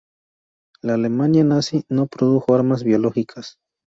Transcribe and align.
La 0.81 0.95
Alemania 0.95 1.43
Nazi 1.43 1.77
no 1.97 2.07
produjo 2.15 2.55
armas 2.57 2.83
biológicas. 2.89 3.57